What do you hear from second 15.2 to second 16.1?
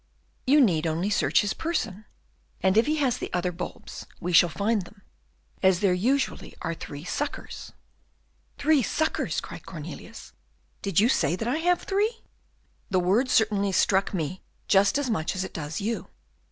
as it does you.